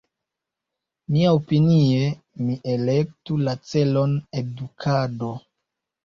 Mia-opinie 1.15 2.07
ni 2.45 2.55
elektu 2.75 3.37
la 3.49 3.53
celon 3.73 4.15
edukado. 4.41 5.29